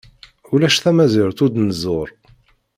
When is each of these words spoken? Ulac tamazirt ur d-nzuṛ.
Ulac 0.53 0.77
tamazirt 0.83 1.39
ur 1.43 1.49
d-nzuṛ. 1.51 2.09